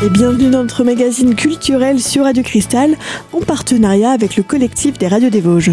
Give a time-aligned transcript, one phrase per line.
[0.00, 2.96] et bienvenue dans notre magazine culturel sur Radio Cristal
[3.32, 5.72] en partenariat avec le collectif des radios des Vosges.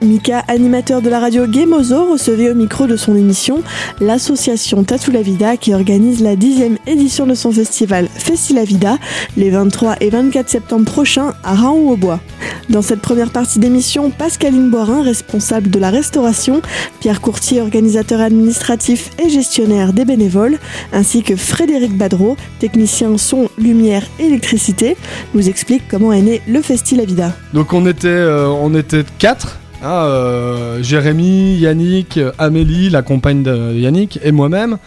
[0.00, 3.62] Mika, animateur de la radio Gemozo, recevait au micro de son émission
[4.00, 8.98] l'association Tatou la Vida qui organise la dixième édition de son festival Festi la Vida
[9.36, 12.20] les 23 et 24 septembre prochains à Raon-au-Bois.
[12.68, 16.60] Dans cette première partie d'émission, Pascaline Boirin, responsable de la restauration,
[17.00, 20.58] Pierre Courtier, organisateur administratif et gestionnaire des bénévoles,
[20.92, 24.96] ainsi que Frédéric Badreau, technicien son, lumière électricité,
[25.34, 27.32] nous explique comment est né le Festi la Vida.
[27.54, 33.74] Donc on était, euh, on était quatre ah, euh, Jérémy, Yannick, Amélie, la compagne de
[33.74, 34.78] Yannick, et moi-même,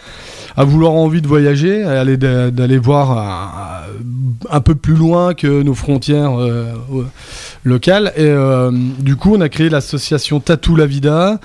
[0.54, 1.82] à vouloir envie de voyager,
[2.52, 3.92] d'aller voir euh,
[4.50, 6.74] un, peu plus loin que nos frontières euh,
[7.64, 8.12] locales.
[8.16, 8.34] Et
[9.02, 11.40] du coup, on a créé l'association Tatou la Vida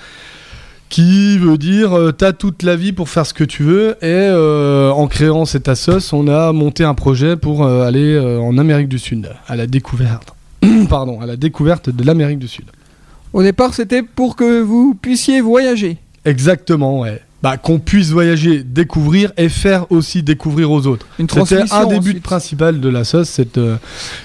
[0.90, 3.96] qui veut dire t'as toute la vie pour faire ce que tu veux.
[4.04, 4.30] Et
[4.92, 9.30] en créant cette assoce on a monté un projet pour aller en Amérique du Sud
[9.48, 10.34] à la découverte.
[10.90, 12.66] Pardon à la découverte de l'Amérique du Sud
[13.34, 15.98] au départ, c'était pour que vous puissiez voyager.
[16.26, 17.22] Exactement, ouais.
[17.44, 21.06] Bah, qu'on puisse voyager, découvrir et faire aussi découvrir aux autres.
[21.20, 23.78] C'était un des buts principaux de la sauce, c'est de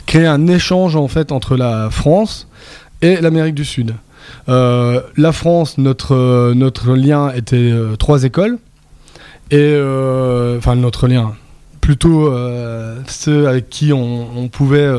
[0.07, 2.49] créer un échange en fait entre la France
[3.03, 3.95] et l'Amérique du Sud.
[4.49, 8.59] Euh, la France, notre, notre lien était euh, trois écoles.
[9.51, 11.35] Et euh, enfin, notre lien,
[11.83, 12.33] plutôt
[13.07, 14.91] ceux avec qui on pouvait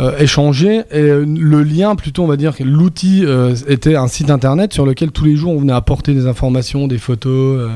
[0.00, 0.82] euh, échanger.
[0.92, 4.86] Et euh, le lien, plutôt, on va dire, l'outil euh, était un site internet sur
[4.86, 7.68] lequel tous les jours on venait apporter des informations, des photos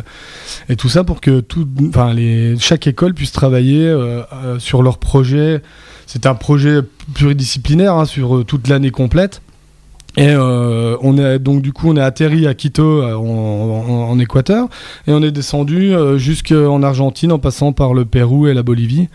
[0.69, 1.67] et tout ça pour que tout,
[2.15, 3.93] les, chaque école puisse travailler
[4.59, 5.63] sur leur projet.
[6.07, 6.81] C'est un projet
[7.13, 9.43] pluridisciplinaire hein, sur toute l'année complète.
[10.17, 14.69] Et on est donc du coup on est atterri à Quito en Équateur
[15.07, 19.09] et on est descendu jusqu'en Argentine en passant par le Pérou et la Bolivie.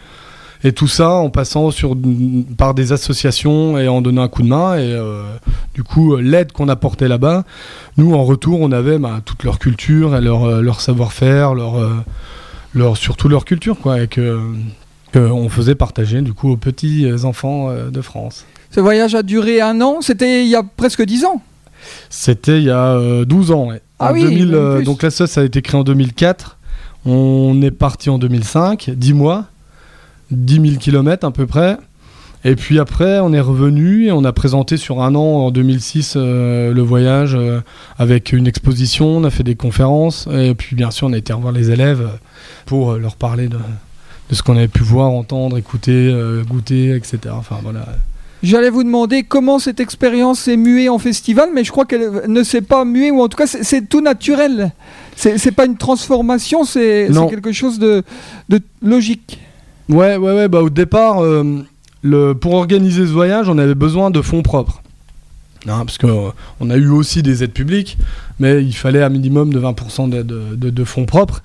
[0.64, 1.96] Et tout ça en passant sur,
[2.58, 4.76] par des associations et en donnant un coup de main.
[4.76, 5.24] Et euh,
[5.74, 7.44] du coup, l'aide qu'on apportait là-bas,
[7.98, 11.78] nous, en retour, on avait bah, toute leur culture et leur, euh, leur savoir-faire, leur,
[11.78, 11.94] euh,
[12.74, 14.40] leur, surtout leur culture, quoi, et que,
[15.16, 18.46] on faisait partager du coup aux petits enfants de France.
[18.70, 21.42] Ce voyage a duré un an, c'était il y a presque 10 ans
[22.12, 23.82] C'était il y a 12 ans, ouais.
[23.98, 26.58] Ah oui, 2000, donc la sauce a été créée en 2004.
[27.08, 29.46] On est parti en 2005, 10 mois.
[30.32, 31.78] 10 000 km à peu près.
[32.46, 36.14] Et puis après, on est revenu et on a présenté sur un an, en 2006,
[36.16, 37.62] euh, le voyage euh,
[37.98, 41.34] avec une exposition, on a fait des conférences, et puis bien sûr, on a été
[41.34, 42.08] revoir les élèves
[42.66, 46.14] pour euh, leur parler de, de ce qu'on avait pu voir, entendre, écouter,
[46.48, 47.20] goûter, etc.
[47.32, 47.86] Enfin voilà.
[48.44, 52.44] J'allais vous demander comment cette expérience s'est muée en festival, mais je crois qu'elle ne
[52.44, 54.72] s'est pas muée, ou en tout cas, c'est tout naturel.
[55.16, 58.04] C'est pas une transformation, c'est quelque chose de,
[58.48, 59.40] de logique.
[59.90, 60.48] Ouais, ouais, ouais.
[60.48, 61.64] Bah, au départ, euh,
[62.02, 64.82] le, pour organiser ce voyage, on avait besoin de fonds propres.
[65.68, 66.32] Hein, parce qu'on
[66.62, 67.98] euh, a eu aussi des aides publiques,
[68.40, 71.42] mais il fallait un minimum de 20% de, fonds propres.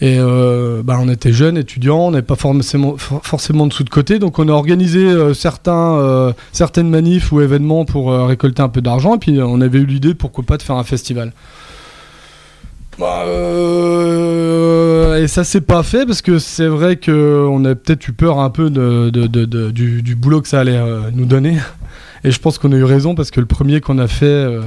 [0.00, 3.90] Et euh, bah, on était jeunes, étudiants, on n'avait pas forcément, forcément de sous de
[3.90, 9.16] côté, donc on a organisé certains, certaines manifs ou événements pour récolter un peu d'argent,
[9.16, 11.32] et puis on avait eu l'idée, pourquoi pas, de faire un festival.
[13.00, 14.59] Bah, euh,
[15.20, 18.50] et ça s'est pas fait parce que c'est vrai qu'on a peut-être eu peur un
[18.50, 19.10] peu de,
[19.70, 21.58] du, boulot que ça allait euh, nous donner.
[22.24, 24.60] Et je pense qu'on a eu raison parce que le premier qu'on a fait, euh,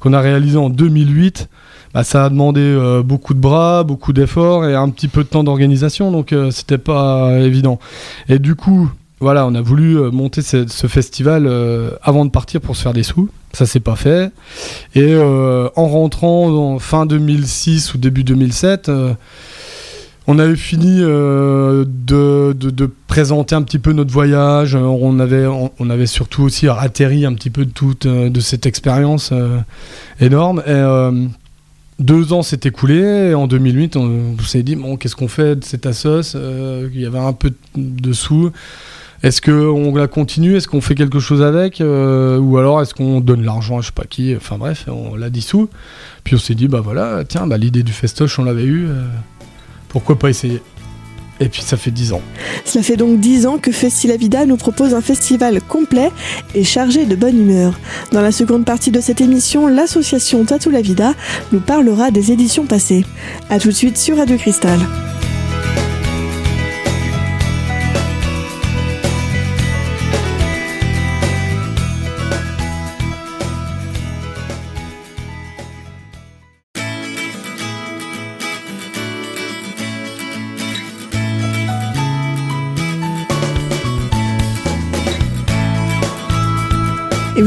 [0.00, 1.48] qu'on a réalisé en 2008,
[1.94, 5.42] bah, ça a demandé beaucoup de bras, beaucoup d'efforts et un petit peu de temps
[5.42, 7.78] d'organisation, donc c'était pas évident.
[8.28, 11.50] Et du coup, voilà, on a voulu monter ce, festival
[12.02, 13.30] avant de partir pour se faire des sous.
[13.52, 14.30] Ça s'est pas fait.
[14.94, 19.12] Et euh, en rentrant en fin 2006 ou début 2007, euh,
[20.26, 24.74] on avait fini euh, de, présenter un petit peu notre voyage.
[24.74, 29.32] On avait, on, avait surtout aussi atterri un petit peu de toute de cette expérience
[30.20, 30.62] énorme.
[31.98, 35.84] Deux ans s'est écoulé en 2008 on, s'est dit bon qu'est-ce qu'on fait de cette
[35.84, 38.52] assos il y avait un peu de sous
[39.22, 40.56] est-ce qu'on la continue?
[40.56, 43.88] Est-ce qu'on fait quelque chose avec euh, Ou alors est-ce qu'on donne l'argent à je
[43.88, 44.34] sais pas qui?
[44.34, 45.68] Enfin bref, on l'a dissout.
[46.24, 48.86] Puis on s'est dit, bah voilà, tiens, bah, l'idée du festoche, on l'avait eu.
[48.88, 49.04] Euh,
[49.90, 50.62] pourquoi pas essayer?
[51.40, 52.20] Et puis ça fait 10 ans.
[52.66, 54.10] Cela fait donc 10 ans que Festi
[54.46, 56.10] nous propose un festival complet
[56.54, 57.78] et chargé de bonne humeur.
[58.12, 61.14] Dans la seconde partie de cette émission, l'association Tatou la Vida
[61.52, 63.06] nous parlera des éditions passées.
[63.48, 64.78] A tout de suite sur Radio Cristal.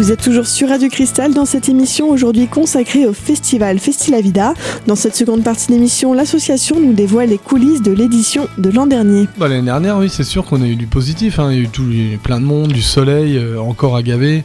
[0.03, 4.53] Vous êtes toujours sur Radio Cristal dans cette émission aujourd'hui consacrée au festival Festilavida.
[4.85, 9.29] Dans cette seconde partie d'émission, l'association nous dévoile les coulisses de l'édition de l'an dernier.
[9.37, 11.39] Bah, L'année dernière, oui, c'est sûr qu'on a eu du positif.
[11.39, 11.53] hein.
[11.53, 14.43] Il y a eu plein de monde, du soleil, euh, encore à gaver.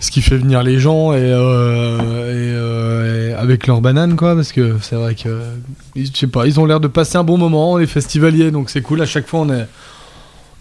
[0.00, 4.34] Ce qui fait venir les gens et, euh, euh, avec leurs bananes, quoi.
[4.34, 5.38] Parce que c'est vrai que,
[5.96, 8.50] je sais pas, ils ont l'air de passer un bon moment, les festivaliers.
[8.50, 9.02] Donc c'est cool.
[9.02, 9.66] À chaque fois, on est.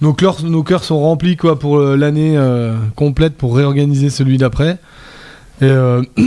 [0.02, 4.38] Nos cœurs, nos cœurs sont remplis quoi pour euh, l'année euh, complète pour réorganiser celui
[4.38, 4.78] d'après.
[5.60, 6.04] Et euh,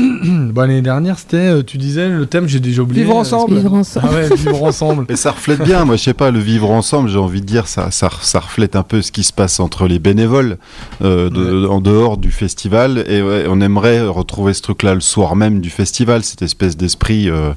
[0.53, 3.05] bah, l'année dernière, c'était, tu disais, le thème, j'ai déjà oublié.
[3.05, 3.55] Vivre ensemble.
[3.59, 4.09] Vivre ensemble.
[4.11, 5.07] Ah ouais, vivre ensemble.
[5.09, 7.69] Et ça reflète bien, moi je sais pas, le vivre ensemble, j'ai envie de dire,
[7.69, 10.59] ça, ça, ça reflète un peu ce qui se passe entre les bénévoles
[11.05, 13.05] euh, de- en dehors du festival.
[13.07, 17.31] Et ouais, on aimerait retrouver ce truc-là le soir même du festival, cette espèce d'esprit
[17.31, 17.53] euh,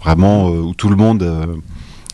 [0.00, 1.28] vraiment euh, où tout le monde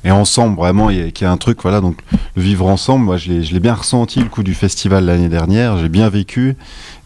[0.05, 1.81] est ensemble, vraiment, et qu'il y a un truc, voilà.
[1.81, 1.97] Donc
[2.37, 5.89] le vivre ensemble, moi je l'ai bien ressenti le coup du festival l'année dernière, j'ai
[5.89, 6.57] bien vécu,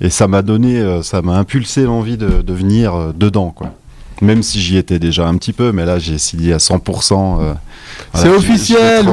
[0.01, 3.73] et ça m'a donné, euh, ça m'a impulsé l'envie de, de venir euh, dedans, quoi.
[4.23, 7.39] Même si j'y étais déjà un petit peu, mais là j'ai signé à 100%.
[7.43, 7.53] euh,
[8.15, 9.05] C'est officiel,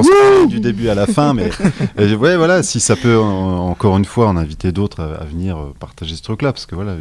[0.47, 1.50] Du début à la fin, mais
[2.00, 5.25] euh, ouais, voilà, si ça peut en- encore une fois en inviter d'autres à, à
[5.25, 6.94] venir partager ce truc-là, parce que voilà,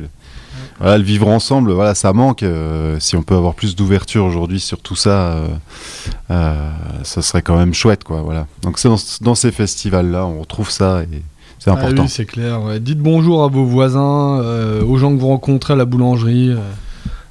[0.78, 2.42] voilà, le vivre ensemble, voilà, ça manque.
[2.42, 5.48] euh, si on peut avoir plus d'ouverture aujourd'hui sur tout ça, euh,
[6.30, 6.70] euh,
[7.02, 8.22] ça serait quand même chouette, quoi.
[8.22, 8.46] Voilà.
[8.62, 11.22] Donc c'est dans, dans ces festivals-là, on retrouve ça et
[11.58, 12.02] c'est Ah important.
[12.02, 12.62] oui, c'est clair.
[12.62, 12.80] ouais.
[12.80, 14.38] Dites bonjour à vos voisins,
[14.86, 16.54] aux gens que vous rencontrez à la boulangerie.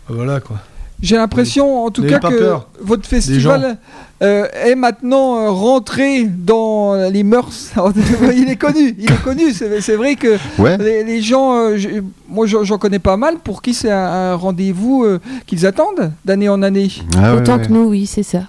[0.07, 0.57] voilà quoi.
[1.01, 2.67] J'ai l'impression, en tout N'ayez cas, que peur.
[2.81, 3.77] votre festival
[4.21, 7.71] euh, est maintenant euh, rentré dans les mœurs.
[8.35, 9.51] il est connu, il est connu.
[9.51, 10.77] C'est c'est vrai que Ouais.
[10.77, 14.35] les, les gens, euh, j'ai- moi j'en connais pas mal, pour qui c'est un, un
[14.35, 16.89] rendez-vous euh, qu'ils attendent d'année en année.
[17.17, 17.65] Ah Autant ouais.
[17.65, 18.43] que nous, oui, c'est ça.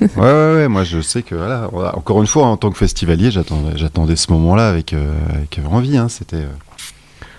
[0.00, 2.78] Ouais, ouais, ouais, moi je sais que voilà, voilà, encore une fois, en tant que
[2.78, 5.96] festivalier, j'attendais, j'attendais ce moment-là avec, euh, avec envie.
[5.96, 6.44] Hein, c'était.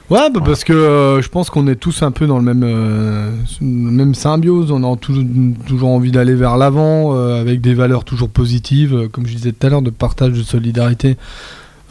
[0.10, 2.64] Ouais, bah, parce que euh, je pense qu'on est tous un peu dans le même,
[2.64, 3.30] euh,
[3.62, 4.72] même symbiose.
[4.72, 5.24] On a toujours,
[5.66, 9.52] toujours envie d'aller vers l'avant euh, avec des valeurs toujours positives, euh, comme je disais
[9.52, 11.18] tout à l'heure, de partage, de solidarité,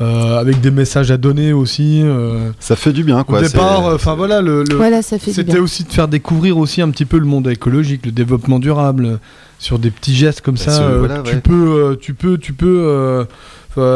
[0.00, 2.02] euh, avec des messages à donner aussi.
[2.04, 2.50] euh.
[2.60, 3.38] Ça fait du bien, quoi.
[3.38, 4.76] Au départ, enfin voilà, le, le-
[5.34, 9.18] C'était aussi de faire découvrir aussi un petit peu le monde écologique, le développement durable,
[9.58, 10.82] sur des petits gestes comme Bah, ça.
[10.82, 11.40] euh, voilà, tu ouais.
[11.40, 11.52] peux,
[11.92, 13.24] euh, tu peux, tu peux, euh,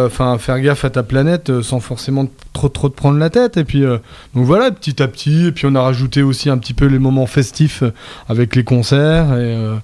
[0.06, 3.56] enfin faire gaffe à ta planète euh, sans forcément trop trop te prendre la tête.
[3.58, 3.98] Et puis euh,
[4.34, 5.46] donc voilà, petit à petit.
[5.48, 7.82] Et puis on a rajouté aussi un petit peu les moments festifs
[8.28, 9.54] avec les concerts et.
[9.54, 9.74] euh,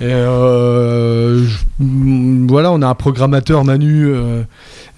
[0.00, 4.42] et euh, je- mm, voilà, on a un programmateur Manu euh,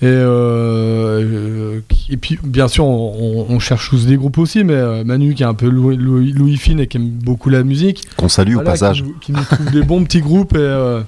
[0.03, 5.43] et, euh, et puis bien sûr on, cherche tous des groupes aussi, mais Manu qui
[5.43, 8.55] est un peu Louis, Louis, Louis Fine et qui aime beaucoup la musique, Qu'on salue
[8.55, 9.03] voilà, au passage.
[9.03, 11.01] qui, nous- qui nous trouve des bons petits groupes et,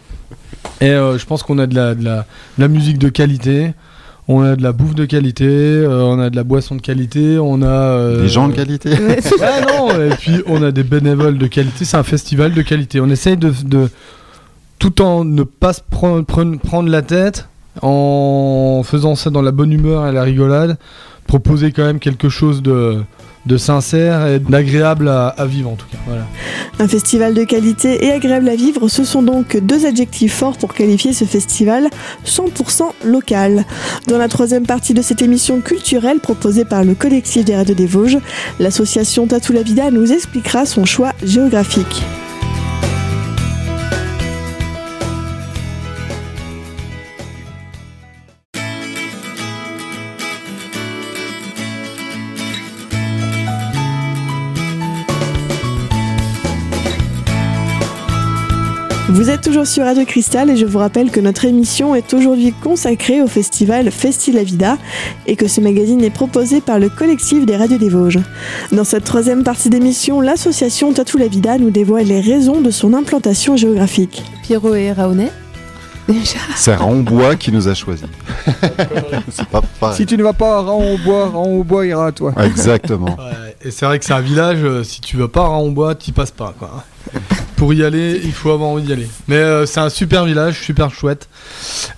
[0.81, 3.73] et je pense qu'on a de la, de, la, de la musique de qualité.
[4.33, 7.39] On a de la bouffe de qualité, euh, on a de la boisson de qualité,
[7.41, 8.91] on a euh, Des gens de qualité.
[8.91, 13.01] Non, et puis on a des bénévoles de qualité, c'est un festival de qualité.
[13.01, 13.89] On essaye de, de-
[14.79, 17.49] tout en ne pas se prendre, prendre- prendre la tête,
[17.83, 20.77] en faisant ça dans la bonne humeur et la rigolade,
[21.27, 23.05] proposer quand même quelque chose de,
[23.57, 25.99] sincère et d'agréable à, vivre en tout cas.
[26.79, 30.75] Un festival de qualité et agréable à vivre, ce sont donc deux adjectifs forts pour
[30.75, 31.89] qualifier ce festival
[32.27, 33.65] 100% local.
[34.07, 37.87] Dans la troisième partie de cette émission culturelle proposée par le collectif des radios des
[37.87, 38.19] Vosges,
[38.59, 42.03] l'association Tatou la Vida nous expliquera son choix géographique.
[59.13, 62.53] Vous êtes toujours sur Radio Cristal et je vous rappelle que notre émission est aujourd'hui
[62.53, 64.79] consacrée au festival Festi la Vida
[65.27, 68.21] et que ce magazine est proposé par le collectif des radios des Vosges.
[68.71, 72.95] Dans cette troisième partie d'émission, l'association Tatou la Vida nous dévoile les raisons de son
[72.95, 74.23] implantation géographique.
[74.45, 75.33] Pierrot et Raonet.
[76.07, 76.39] Déjà.
[76.55, 78.07] C'est Rambois qui nous a choisis.
[79.29, 79.97] c'est pas pareil.
[79.97, 82.33] Si tu ne vas pas à Raon-au-Bois, Raon-au-Bois ira à toi.
[82.45, 83.17] Exactement.
[83.63, 86.13] Et c'est vrai que c'est un village, euh, si tu vas pas à Rambois, tu
[86.13, 86.55] passes pas.
[86.59, 86.85] Quoi.
[87.57, 89.09] Pour y aller, il faut avoir envie d'y aller.
[89.29, 91.29] Mais euh, c'est un super village, super chouette.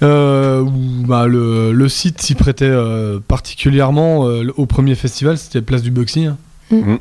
[0.02, 0.70] Euh, où,
[1.06, 4.20] bah, le, le site s'y prêtait euh, particulièrement
[4.56, 6.26] au premier festival, c'était Place du Boxy.
[6.26, 6.36] hein.
[6.70, 6.96] Mm.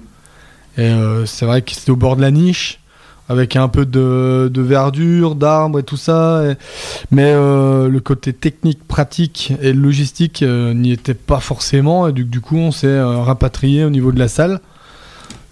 [0.77, 0.91] Et
[1.25, 2.79] c'est vrai que c'était au bord de la niche,
[3.31, 6.43] avec un peu de, verdure, d'arbres et tout ça.
[7.11, 12.09] Mais euh, le côté technique, pratique et logistique euh, n'y était pas forcément.
[12.09, 14.59] Et du, coup, on s'est euh, rapatrié au niveau de la salle.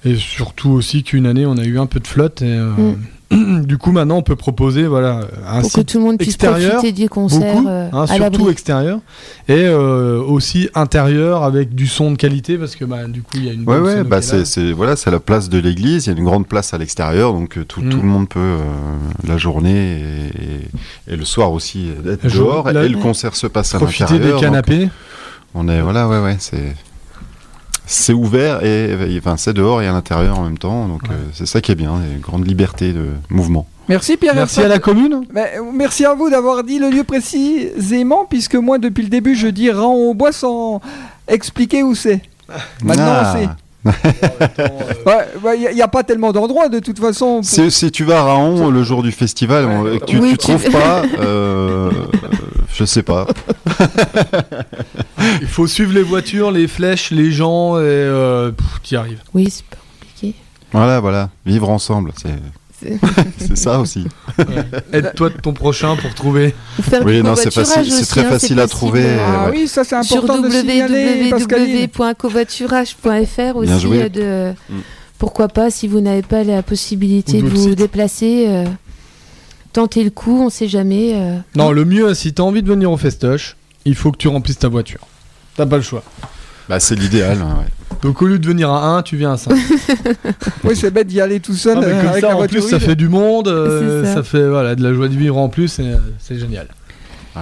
[0.03, 2.41] Et surtout aussi qu'une année, on a eu un peu de flotte.
[2.41, 2.95] Mm.
[3.63, 6.29] du coup, maintenant, on peut proposer voilà, un Pour que site tout le monde puisse
[6.29, 8.99] extérieur, profiter du concert beaucoup, euh, hein, à surtout extérieur,
[9.47, 13.45] et euh, aussi intérieur avec du son de qualité parce que bah, du coup, il
[13.45, 16.07] y a une Ouais, ouais, bah c'est, voilà, c'est la place de l'église.
[16.07, 17.89] Il y a une grande place à l'extérieur, donc euh, tout, Mm.
[17.89, 18.57] tout le monde peut euh,
[19.27, 20.01] la journée
[21.07, 22.71] et, et le soir aussi être dehors.
[22.71, 24.25] la- et le concert se passe à profiter l'intérieur.
[24.25, 24.89] des donc canapés.
[25.53, 26.75] On est voilà, ouais, ouais, c'est
[27.91, 30.87] c'est ouvert et enfin c'est dehors et à l'intérieur en même temps.
[30.87, 31.09] Donc Ouais.
[31.11, 33.65] euh, c'est ça qui est bien, une grande liberté de mouvement.
[33.87, 34.35] Merci Pierre.
[34.35, 35.23] Merci à la commune.
[35.35, 35.41] Euh,
[35.73, 39.71] merci à vous d'avoir dit le lieu précisément, puisque moi, depuis le début, je dis
[39.71, 40.79] rang au bois sans
[41.27, 42.21] expliquer où c'est.
[42.83, 43.33] Maintenant, Ah.
[43.35, 43.49] on sait.
[45.71, 47.37] Il n'y a, pas tellement d'endroits, de toute façon.
[47.37, 50.19] pour- Si, si tu vas à Raon le jour du festival on- et que tu,
[50.19, 51.89] Oui, tu tu- trouves pas, euh,
[52.79, 53.27] je sais pas.
[55.41, 59.21] Il faut suivre les voitures, les flèches, les gens et euh, pff, t'y arrives.
[59.33, 60.33] Oui, c'est pas compliqué.
[60.71, 62.97] Voilà, voilà, vivre ensemble, c'est
[63.37, 64.07] C'est- ça aussi.
[64.93, 66.55] Aide-toi de ton prochain pour trouver.
[67.03, 69.51] Oui, non, c'est facile- c'est très hein, facile à trouver, euh, Ah ouais.
[69.61, 71.87] oui, ça c'est Sur important de signaler, Pascaline.
[71.97, 73.67] www.covoiturage.fr aussi.
[73.67, 74.03] Bien joué.
[74.03, 74.53] euh, de...
[74.73, 74.79] Mm.
[75.17, 78.63] Pourquoi pas, si vous n'avez pas la possibilité Ou de vous déplacer, euh,
[79.73, 81.13] tentez le coup, on sait jamais.
[81.15, 81.37] euh.
[81.55, 84.59] Non, le mieux, si t'as envie de venir au festoche, il faut que tu remplisses
[84.59, 84.99] ta voiture.
[85.55, 86.03] T'as pas le choix.
[86.67, 87.39] Bah, c'est l'idéal.
[87.41, 87.97] hein, ouais.
[88.03, 89.53] Donc au lieu de venir à 1, tu viens à 5.
[90.63, 92.61] Oui, c'est bête d'y aller tout seul mais euh, comme avec ça, la en voiture
[92.61, 94.13] plus, ça fait du monde, euh, C'est ça.
[94.15, 94.23] ça.
[94.23, 96.67] fait voilà, de la joie de vivre en plus, et, euh, c'est génial.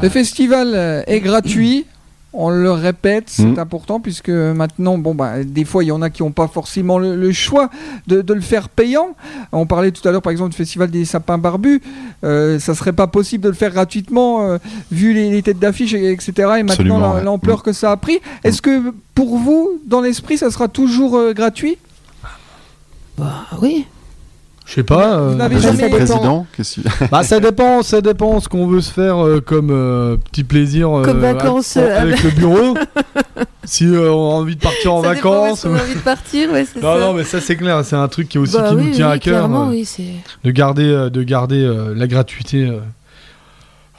[0.02, 1.86] Le festival euh, est gratuit.
[2.34, 3.58] On le répète, c'est Mm.
[3.60, 7.00] important puisque maintenant, bon, bah, des fois, il y en a qui n'ont pas forcément
[7.00, 7.70] le, le choix
[8.06, 9.16] de, de le faire payant.
[9.52, 11.82] On parlait tout à l'heure, par exemple, du festival des sapins barbus.
[12.24, 14.58] Euh, ça serait pas possible de le faire gratuitement euh,
[14.92, 16.32] vu les, les têtes d'affiche, et- etc.
[16.38, 17.24] Et maintenant, Absolument, la- ouais.
[17.24, 18.20] l'ampleur que ça a pris.
[18.44, 21.78] Est-ce que pour vous, dans l'esprit, ça sera toujours euh, gratuit?
[23.18, 23.88] Bah oui.
[24.68, 25.18] Je sais pas.
[25.18, 26.46] euh, Vous Monsieur jamais- président,
[27.12, 30.90] bah, ça dépend, ça dépend ce qu'on veut se faire euh, comme euh, petit plaisir
[30.98, 32.74] euh, Comme vacances, a- euh, avec le bureau.
[33.64, 35.60] si euh, on a envie de partir en Ça vacances.
[35.60, 37.00] est-ce qu'on a envie de partir, ouais, c'est Non, ça.
[37.00, 38.92] non, mais ça c'est clair, c'est un truc qui, est aussi, Bah qui oui, nous
[38.92, 39.38] tient oui, à cœur.
[39.38, 40.04] clairement, euh, oui, c'est.
[40.44, 42.80] de garder, euh, de garder euh, la gratuité euh,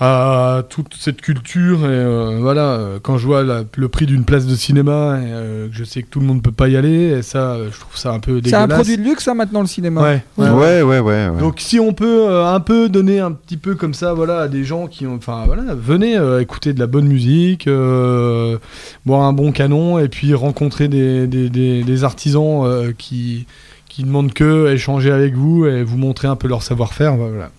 [0.00, 1.80] à toute cette culture.
[1.80, 5.26] Et euh, voilà, euh, quand je vois la- le prix d'une place de cinéma, et,
[5.32, 7.96] euh, je sais que tout le monde peut pas y aller, et ça, je trouve
[7.96, 8.62] ça un peu C'est dégueulasse.
[8.70, 10.00] un produit de luxe, ça, maintenant, le cinéma.
[10.02, 10.22] Ouais.
[10.36, 10.50] Ouais.
[10.50, 11.28] Ouais, ouais, ouais.
[11.30, 11.40] ouais.
[11.40, 14.48] Donc si on peut euh, un peu donner un petit peu comme ça, voilà, à
[14.48, 18.56] des gens qui ont, enfin voilà, venez euh, écouter de la bonne musique, euh,
[19.04, 23.46] boire un bon canon, et puis rencontrer des, des, des- des artisans euh, qui
[23.88, 27.50] qui demandent que échanger avec vous et vous montrer un peu leur savoir-faire, voilà.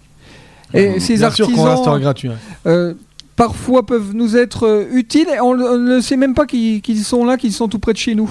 [0.74, 2.30] Et ces Bien sûr qu'on artisans, restera gratuit.
[2.30, 2.36] hein.
[2.68, 2.94] euh,
[3.36, 7.26] parfois peuvent nous être euh, utiles et on, ne sait même pas qu'ils qu'ils sont
[7.26, 8.30] là, qu'ils sont tout près de chez nous.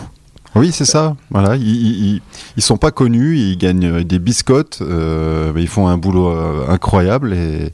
[0.54, 1.14] Oui, c'est ça.
[1.30, 1.62] Voilà, ils,
[2.16, 2.20] ils,
[2.56, 6.28] ils- sont pas connus, ils gagnent euh, des biscottes, euh, ils font un boulot
[6.68, 7.72] incroyable et,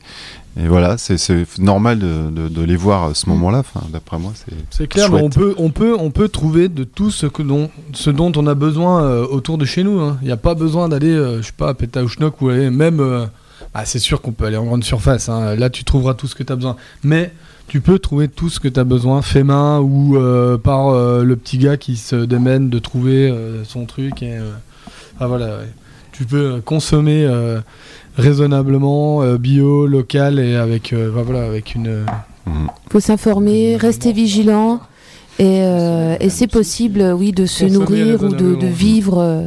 [0.60, 3.58] et voilà, c'est- c'est normal de, de- de les voir à ce moment-là.
[3.58, 4.54] Enfin, d'après moi, c'est.
[4.70, 7.70] C'est clair, mais on peut, on peut, on peut trouver de tout ce que dont,
[7.92, 10.00] ce dont on a besoin euh, autour de chez nous.
[10.00, 10.18] hein.
[10.22, 13.00] Il n'y a pas besoin d'aller, euh, je sais pas, à Pétaouchnok ou aller même.
[13.72, 15.28] Ah, c'est sûr qu'on peut aller en grande surface.
[15.28, 15.54] hein.
[15.56, 16.76] Là, tu trouveras tout ce que tu as besoin.
[17.02, 17.32] Mais
[17.68, 21.24] tu peux trouver tout ce que tu as besoin, fait main ou euh, par euh,
[21.24, 24.22] le petit gars qui se démène de trouver euh, son truc.
[24.22, 24.50] Et, euh,
[25.18, 25.68] ah voilà, ouais.
[26.12, 27.60] tu peux consommer euh,
[28.16, 32.04] raisonnablement, euh, bio, local et avec, euh, bah, voilà, avec une.
[32.46, 32.68] Mhm.
[32.90, 34.80] faut s'informer, rester vigilant.
[35.40, 39.46] Et, euh, et c'est possible, oui, de se nourrir ou de, vivre euh,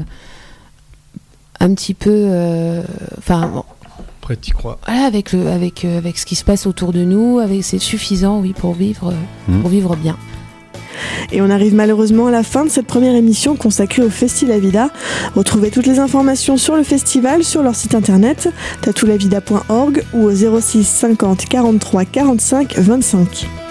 [1.62, 2.10] un petit peu.
[2.12, 2.84] euh,
[3.18, 3.64] Enfin, bon,
[4.28, 4.78] Après, t'y crois.
[4.86, 7.80] voilà, avec, le, avec, euh, avec ce qui se passe autour de nous, avec, c'est
[7.80, 10.18] suffisant, oui, pour vivre, euh, pour vivre bien.
[11.32, 14.90] Et on arrive malheureusement à la fin de cette première émission consacrée au Festilavida.
[15.34, 18.50] Retrouvez toutes les informations sur le festival sur leur site internet
[18.82, 23.67] tatoulavida.org ou au 06 50 43 45 25.